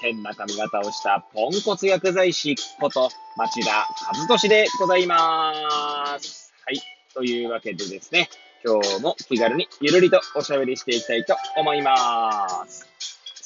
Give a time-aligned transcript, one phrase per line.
[0.00, 3.86] 変な髪型をしたポンコツ薬剤師こと町田
[4.20, 5.52] 和俊でございま
[6.18, 6.52] す。
[6.64, 6.80] はい。
[7.14, 8.28] というわけでですね、
[8.64, 12.88] 今日も気軽にゆるりとおしゃべりしていきたいと思います。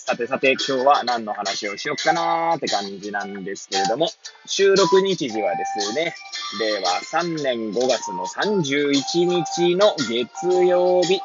[0.09, 4.09] さてさて、今日は何の話をしよっかなーって感じなんですけれども、
[4.47, 6.15] 収録日時はですね、
[6.61, 6.91] 令和
[7.23, 11.21] 3年5月の31日の月曜日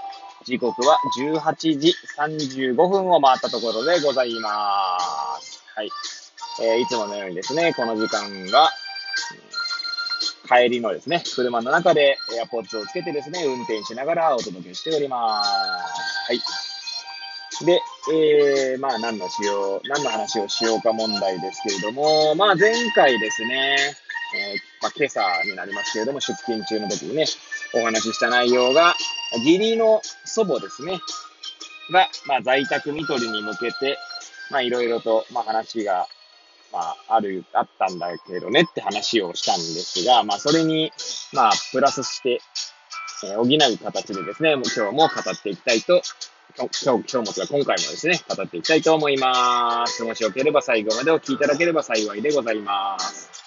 [0.46, 5.00] 時刻は18時35分を回ったところでございま
[5.40, 5.64] す。
[5.76, 5.90] はい。
[6.62, 8.70] えー、いつものようにですね、この時間が、
[10.48, 15.50] 帰りのですね、車の中でエアポッツをつけてですね、運転しながらお届けしております。
[15.50, 16.42] はい。
[17.66, 23.78] で、えー、まあ何のしよう、何の話をしようか問題ですけれども、まあ前回ですね、
[24.36, 27.26] えー、まあ今朝になりますけれども、出勤中の時にね、
[27.74, 28.96] お話しした内容が、
[29.38, 31.00] 義理の祖母ですね、
[31.92, 33.98] が、まあ、在宅見取りに向けて、
[34.52, 36.08] まあ、いろいろと、まあ、話が、
[36.72, 40.92] まあ、ある、あったんだけどねって話をしたんですが、まあ、それに、
[41.34, 42.42] まあ、プラスして、
[43.26, 46.02] えー、補う形でですね、もう今日も語っていきたいと、
[46.56, 50.04] 今日、今日も今回もですね、語っていきたいと思います。
[50.04, 53.43] もしよければ最後までお聞きいただければ幸いでございます。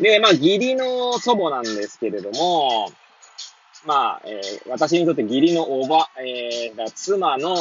[0.00, 2.90] で、まあ、義理の祖母なんですけれども、
[3.86, 7.56] まあ、えー、私にとって義理のおば、えー、妻の、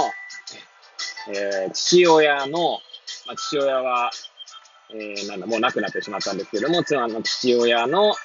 [1.29, 2.79] えー、父親の、
[3.27, 4.11] まあ、父親は、
[4.91, 8.15] えー、なんだ、もう亡くなってしまったんですけども、妻の父親の、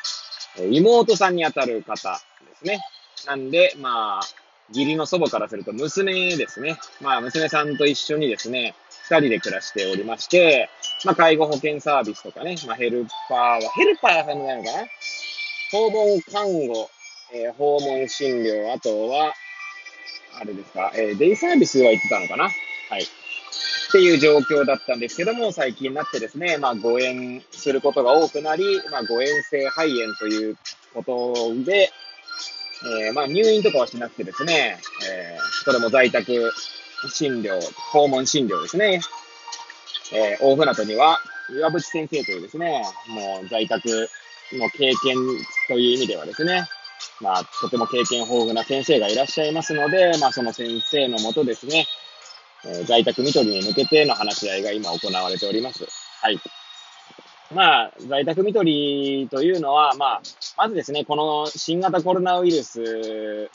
[0.59, 2.81] えー、妹さんにあたる方ですね。
[3.27, 4.21] なんで、まあ、
[4.71, 6.79] 義理の祖母からすると娘ですね。
[7.01, 8.75] まあ、娘さんと一緒にですね、
[9.11, 10.71] 二人で暮らしておりまして、
[11.05, 14.89] まあ、介護保険サービスとかね、まあ、ヘルパーは、ヘルパーさんじゃないのかな？
[15.73, 16.91] 訪問看護、
[17.35, 19.35] えー、訪問診療、あとは、
[20.41, 22.45] あれですか、えー、デイサービスは行ってたのかな？
[22.45, 22.51] は
[22.99, 23.03] い。
[23.03, 30.57] っていう状況だったんですけども、最近になってですね、まあ、誤嚥することが多くなり、まあ、誤嚥性肺炎という
[30.95, 31.91] ことで、
[33.07, 34.79] えー、まあ、入院とかはしなくてですね、
[35.11, 36.53] えー、それも在宅
[37.09, 37.59] 診療、
[37.93, 39.01] 訪問診療ですね。
[40.13, 41.19] えー、大船渡には、
[41.51, 44.09] 岩渕先生というですね、もう在宅
[44.53, 45.17] の経験
[45.69, 46.67] という意味ではですね、
[47.21, 51.87] まあ、とても経験豊富な先生がいらっしゃいますので、まあ、その先生のもとですね、
[52.65, 55.87] えー、在宅見取りに向けての話し合いが今行われております。
[56.23, 56.39] はい。
[57.55, 60.23] まあ、在宅見取りというのは、まあ、
[60.57, 63.51] まずですね、この新型コロナウイルス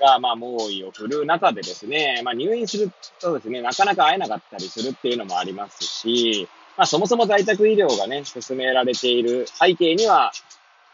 [0.00, 2.90] が、まあ、猛威を振るう中でですね、まあ、入院する
[3.20, 10.32] とですね、なかなか会えなかったりするっていうのもありますし、まあ、そもそも在宅医療がね、進められている背景には、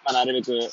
[0.04, 0.70] まあ、なるべく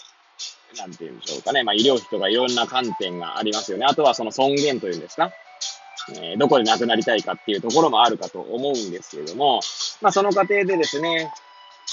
[0.77, 1.63] なんて言うんでしょうかね。
[1.63, 3.85] まあ、医療費とかいろんな観点がありますよね。
[3.85, 5.31] あとはその尊厳というんですか。
[6.09, 9.61] えー、どこで亡くなりたいかっていうところもあるかと思うんですけれども、
[10.01, 11.31] まあ、その過程でですね、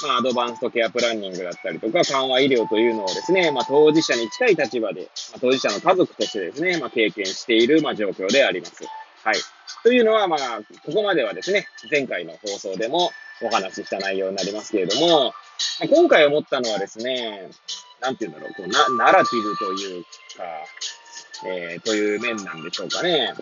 [0.07, 8.85] まあ、アドバンストケアプランニングだったりとか、緩和医療というのをですね、まあ、当事者に近い立場で、まあ、当事者の家族としてですね、まあ、経験している、まあ、状況であります。
[9.25, 9.35] はい。
[9.83, 13.11] というのは、まあ、ここまではですね、前回の放送でも
[13.43, 15.25] お話しした内容になりますけれども、
[15.81, 17.51] まあ、今回思ったのはですね、
[18.01, 20.09] なんていうんだろう、こうな、ナラティブというか、
[21.47, 23.35] えー、という面なんでしょうかね。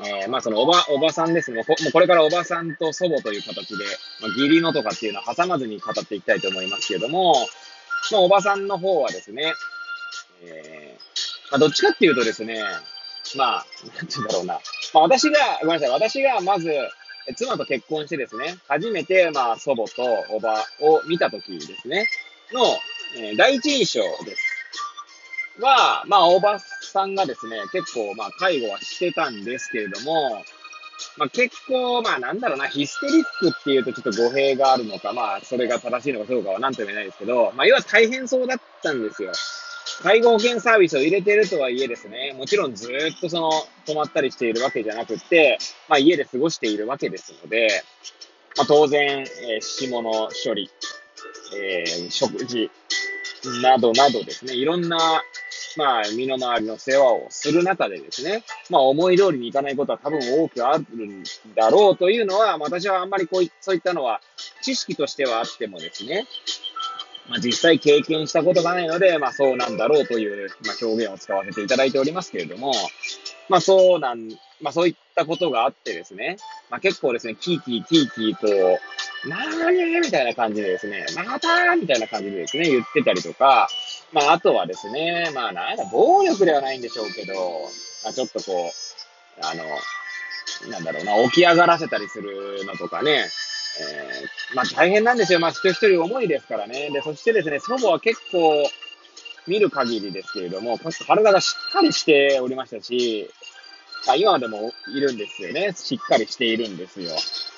[0.00, 1.64] えー、まあそのおば、おばさんですね。
[1.68, 3.84] もうこれからおばさんと祖母という形で、
[4.20, 7.34] まあ、義理のとかっていうのは挟まずに語っていきたいと思いますけれども、
[8.12, 9.52] まあおばさんの方はですね、
[10.42, 12.62] えー、まあどっちかっていうとですね、
[13.36, 13.66] まあ、
[13.96, 14.54] なんて言うんだろうな。
[14.54, 16.70] まあ私が、ごめんなさい、私がまず、
[17.36, 20.02] 妻と結婚してですね、初めて、まあ祖母と
[20.34, 22.06] おばを見たときですね、
[22.52, 22.60] の、
[23.16, 24.54] えー、第一印象です。
[25.60, 30.44] は、まあ、おばさんさんがですね、結構、まあ、介護はしてたんですけれども、
[31.18, 39.32] まあ、結構、まあ、なんだろうな、ヒステリックっていうとちょっと語弊があるのか、まあ、それが正しいのかどうかは何とも言えないですけど、まあ、要は大変そうだったんですよ。
[40.02, 43.50] 介護保険サービスを入れてるとはいえですね、もちろんずっとその、
[43.86, 45.58] 泊まったりしているわけじゃなくて、
[45.88, 47.82] まあ、家で過ごしているわけですので、
[48.56, 50.70] まあ、当然、えー、下の処理、
[51.56, 52.70] えー、食事、
[53.62, 55.22] などなどですね、いろんな、
[55.76, 61.24] まあ、身の回りの世話をする中でですね、まあ、思い通りにいかないことは多分多くあるん
[61.54, 64.20] だろうというのは、私はあんまりこういそういったのは
[64.62, 66.26] 知識としてはあってもですね、
[67.28, 72.72] まあ、実際経験したことがないので、まあ、そうなんだろうという、まあ、表現を使わせていただいておりますけれども、
[73.48, 74.28] まあ、そうなん、
[74.60, 76.36] まあ、そういったことがあってですね、
[76.70, 78.46] まあ、結構ですね、キーキーキーキーと、
[79.28, 81.48] なーにーみたいな感じでですね、また？
[81.48, 83.68] ーみたいな感じでですね、言ってたりとか、
[84.14, 87.34] まあ、あとはですね、まあ、なんだ、暴力ではないんでしょうけど、
[88.04, 89.64] まあ、ちょっとこう、あの、
[90.70, 93.28] なんだろうな、起き上がらせたりするのとかね、
[93.80, 95.40] えー、まあ大変なんですよ。
[95.40, 96.90] まあ一人一人重いですからね。
[96.92, 98.70] で、そしてですね、祖母は結構、
[99.46, 103.28] 見る限りですけれども、体がしっかりしておりましたし、
[104.06, 105.72] まあ今でもいるんですよね。
[105.74, 107.10] しっかりしているんですよ。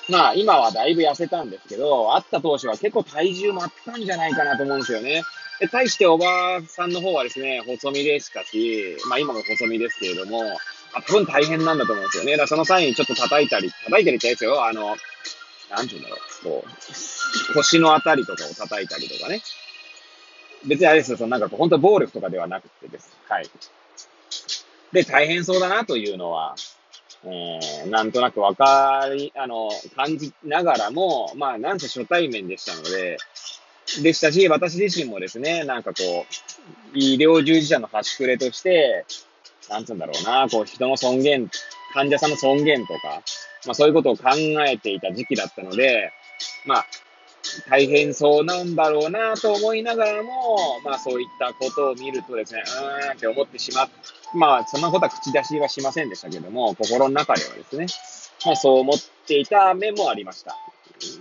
[0.09, 5.23] まあ今はだいぶ痩せたんですけど、会った当初は結構体重もあったんじゃないかなと思うんですよね。
[5.59, 10.41] で、対しておばあさんの方はですね、細身でしたし、まあ今も細身ですけれども、
[10.93, 12.31] あ多分大変なんだと思うんですよね。
[12.33, 14.65] だからその際にちょっと叩いたり、叩いたりってやつよ。
[14.65, 14.95] あの、
[15.69, 16.65] なんて言うんだろう、こ
[17.49, 19.41] う、腰のあたりとかを叩いたりとかね。
[20.65, 23.15] 別にあれですよ、そのなんかこう、本当暴力とかではなくてです。
[23.27, 23.49] はい。
[24.91, 26.55] で、大変そうだなというのは、
[27.25, 33.17] えー、なんとなくわかり、あの、感じながらも、まあ、なんせ初対面でしたので、
[34.01, 36.25] でしたし、私自身もですね、なんかこ
[36.93, 39.05] う、医療従事者の端くれとして、
[39.69, 41.49] なんつうんだろうな、こう、人の尊厳、
[41.93, 43.21] 患者さんの尊厳とか、
[43.65, 44.29] まあそういうことを考
[44.67, 46.11] えていた時期だったので、
[46.65, 46.85] まあ、
[47.69, 53.89] 大変そうなんだろうなと思いながらも、まあそういったことを見るとですね、うーんって思ってしまっ、
[54.33, 57.87] まあそんなことは口出しはしませんでしたけども、心の中ではですね、
[58.45, 60.55] まあそう思っていた面もありました。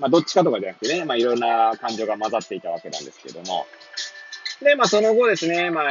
[0.01, 3.67] まあどっちかとかじゃなくてね、まあいろんな感情が混ざっていたわけなんですけども。
[4.63, 5.85] で、まあその後ですね、まあ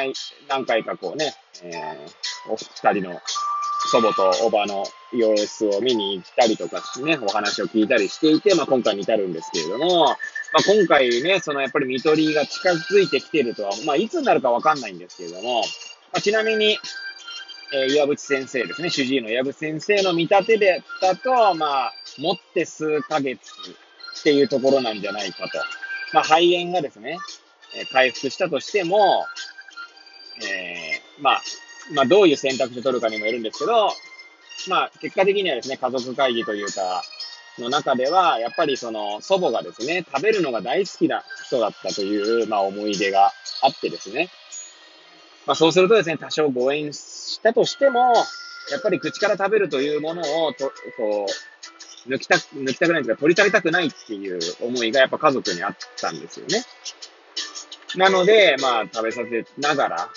[0.50, 1.34] 何回かこうね、
[1.64, 3.20] えー、お二人の
[3.92, 4.84] 祖母とおばの
[5.14, 10.16] 様子を見に行ったりとかね、お話を聞いたりしていて、まあ今回に至るんですけれども、まあ
[10.66, 16.78] 今回ね、そのやっぱり見取りが近づいてきてるとは、まあいつになるかわかんないんですけれども、まあ、ちなみに、
[17.74, 23.40] えー、岩渕先生ですね、主治医の岩渕先生の見立てでだと、まあ、持って数ヶ月
[24.20, 25.58] っていうところなんじゃないかと。
[26.14, 27.18] まあ肺炎がですね、
[27.76, 29.26] え、回復したとしても、
[30.42, 31.42] えー、まあ、
[31.94, 33.92] まあ、どういう選択肢を取るかにもよるんですけど、
[34.70, 37.04] まあ、結果的にはですね、家族会議というか、
[37.60, 43.32] の中では、やっぱりその祖母がですね、食べるのが大好きな人だったという、まあ思い出が
[43.62, 44.30] あってですね。
[45.46, 48.14] まあそうするとですね、多少誤嚥したとしても、
[48.72, 51.55] やっぱり口から食べるというものをと、こう、
[52.08, 56.64] 抜きたく、抜きたくないというか、取り足りたくないっていう思いがやっぱ家族にあったんですよね。
[57.96, 60.10] なので、まあ食べさせながら、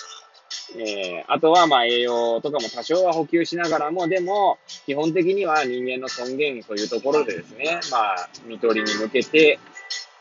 [0.75, 9.59] えー、あとはまあ栄養とかも多少は補給しながらも、でも、基本的には人間の尊厳というところでですね、まあ、見取りに向けて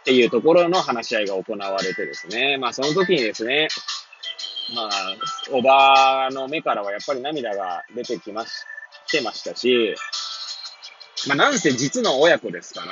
[0.00, 3.68] っていうところの話し合いが行われてですね、まあその時にですね、
[4.74, 4.90] まあ、
[5.52, 8.50] おばの目からはやっぱり涙が出てきまし、
[9.10, 9.94] てましたし、
[11.26, 12.86] まあなんせ実の親子ですから、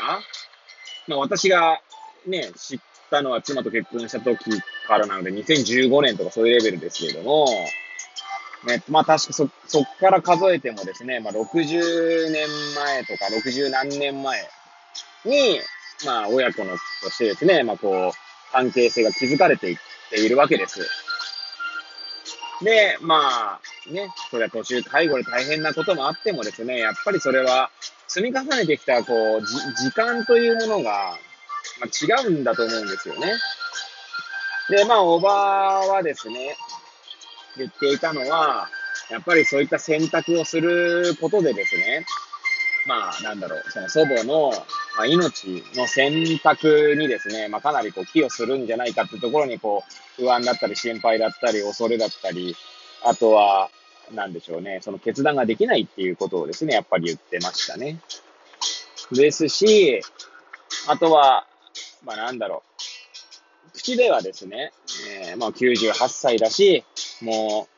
[1.09, 1.81] まあ私が
[2.27, 2.81] ね、知っ
[3.11, 4.51] たのは妻と結婚した時
[4.87, 7.47] からなので、2015年とかそういうレベルですけれども、
[8.67, 14.49] ね、まあ確かそ、そっから数えてもですね、まあ60年前とか60何年前
[15.25, 15.61] に、
[16.05, 19.77] まあ親子のとしてですね、まあこう、関係性が築かれていっ
[20.11, 20.81] ているわけです。
[22.63, 27.71] で、まあ、ね、それは途中介護で大変なこともあってもですね、やっぱりそれは
[28.09, 31.17] 積み重ねてきた、こう、時間というものが、
[31.81, 33.33] まあ、違うんだと思うんですよね。
[34.71, 36.57] で、まあ、おばはですね、
[37.57, 38.69] 言っていたのは、
[39.11, 42.05] やっぱりそういった選択をすることでですね、
[42.87, 44.51] まあ、なんだろう、その祖母の、
[44.97, 49.85] まあ、命の選択にですね、まあ、かなりこう寄与するんじゃないかっていうところに、こ
[50.19, 52.57] う、不安だったり、心配だったり、恐れだったり、
[53.05, 53.71] あとは、
[54.13, 57.99] なんでしょうね、その決断ができないっていうことをですね、やっぱり言ってましたね。
[59.13, 60.01] ですし、
[60.89, 61.47] あとは、
[62.05, 62.63] まあなんだろ
[63.69, 64.73] う、口ではですね、
[65.29, 66.85] えー、まあ98歳だし、
[67.21, 67.69] も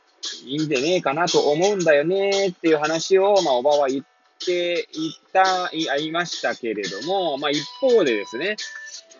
[0.44, 4.04] ういいんでねえかなと思うんだよねっていう話を、まあおばは言っ
[4.44, 8.56] ていた、い、いましたけれども、まあ一方でですね、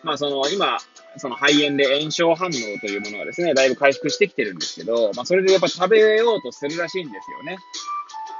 [0.03, 0.77] まあその今、
[1.19, 7.57] その肺炎で炎症反応というものがですね、だいぶ回復してきてるんですけど、まあそれでやっぱ食べようとするらしいんですよね。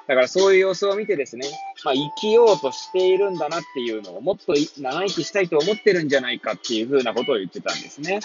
[0.09, 1.48] だからそういう様子を見てですね、
[1.86, 8.19] まあ、生きようとしているんだなっていうのを、もっと長生きしたいと思ってるんじゃないかっていうふうなことを言ってたんですね。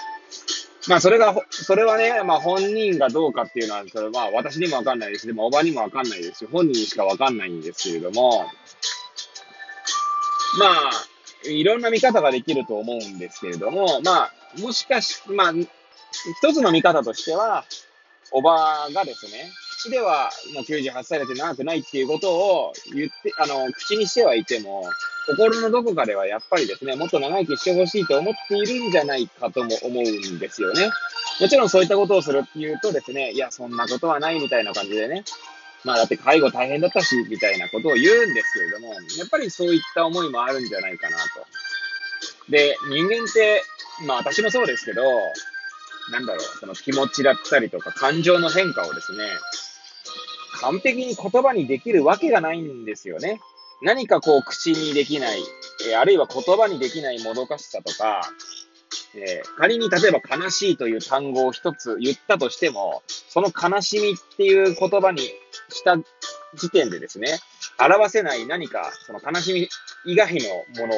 [0.89, 5.27] まあ、それが、それはね、まあ、本人がどうかっていうのは、それは私にもわかんないです。
[5.27, 8.47] でも、おばにもわかんないですし、本人にしかわかんないんですけれども、
[10.59, 10.91] まあ、
[11.47, 17.65] いろんな見方ができると思うんですけれども、まあ、もしかし、まあ、一つの見方としては、
[18.31, 24.85] おばがですね、口ではもう98歳で長くないっていうことを言って、あの、口にしてはいても、
[25.27, 30.91] 心のどこかではやっぱりですね、もっと長生きしてほしいと思っているんじゃないかとも思うんですよね。
[31.41, 35.25] もちろんそういったことをするっていうとですね、いや、そんなことはないみたいな感じでね、
[35.85, 41.25] まあだって介護大変だったし、みたいなことを言うんですけれども、やっぱりそういった思いもあるんじゃないかなと。
[42.49, 43.63] で、人間って、
[44.07, 45.03] まあ私もそうですけど、
[46.11, 49.25] なんだろう、その気持ちだったりとか感情の変化をですね、
[50.61, 53.41] 完璧に言葉にできるわけがないんですよね。
[53.83, 55.43] 何かこう口にできない、
[55.89, 58.23] えあるいは言葉にできないもどかしさとか、
[59.17, 65.23] えー、仮に例えば悲しいという単語を一つ言ったとしても、その悲しみっていう言葉に
[65.69, 65.97] した
[66.55, 67.39] 時点でですね、
[67.79, 69.69] 表せない何か、その悲しみ
[70.05, 70.49] 以外の
[70.81, 70.95] もの、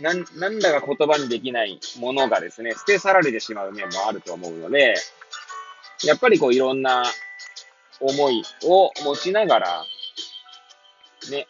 [0.00, 4.94] なん、なんだか言葉にできないものがですね、捨て去られてしまう面もあると思うので、
[6.04, 7.04] やっぱりこういろんな
[8.00, 9.84] 思いを持ちながら、
[11.30, 11.46] ね、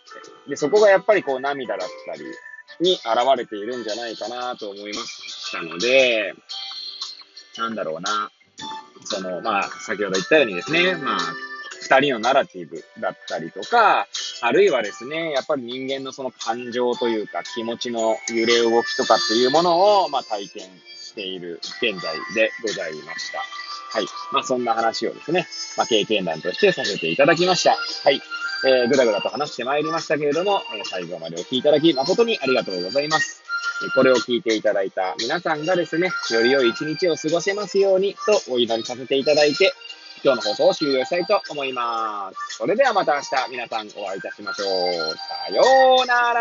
[0.49, 2.25] で、そこがやっぱりこう涙だったり
[2.81, 3.05] に現
[3.37, 6.35] れているんじゃないかなと思いましたので、
[7.57, 8.31] なんだろうな、
[9.05, 11.19] その、まあ、先ほど言ったようにですね、まあ、
[11.81, 14.07] 二人のナラティブだったりとか、
[14.41, 20.63] あるいはですね、やっぱり人間のその感情というか気持ちの揺れ動きとかっていうものを、まあ、体験
[20.95, 23.39] している現在でございました。
[23.95, 24.07] はい。
[24.33, 27.77] まあ、そんな話をですね、まあ、経験談としてさせていただきました。
[28.03, 28.21] はい。
[28.67, 33.43] えー、ぐだぐだと話してまいりましたけれども、えー、最後までお聴きいただき誠にありがとうございます。
[33.95, 39.73] これを聞いていただいた皆さんがですね、より良い一日を過ごせますようにとお祈りさせていただいて、
[40.25, 42.57] 今日の放送を終了したいと思います。
[42.57, 44.69] それではまた明日皆さんお会いいたしましょう。
[45.19, 45.63] さよ
[46.03, 46.41] うなら